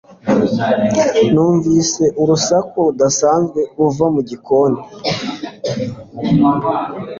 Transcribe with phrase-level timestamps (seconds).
[1.33, 4.79] Numvise urusaku rudasanzwe ruva mu gikoni.